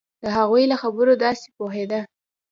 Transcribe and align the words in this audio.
د 0.23 0.23
هغوی 0.37 0.63
له 0.71 0.75
خبرو 0.81 1.13
داسې 1.25 1.47
پوهېده. 1.57 1.99